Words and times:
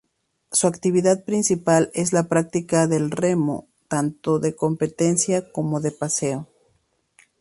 Su 0.51 0.65
actividad 0.65 1.25
principal 1.25 1.91
es 1.93 2.11
la 2.11 2.27
práctica 2.27 2.87
del 2.87 3.11
remo 3.11 3.67
tanto 3.87 4.39
de 4.39 4.55
competencia 4.55 5.51
como 5.51 5.79
de 5.79 5.91
paseo. 5.91 6.47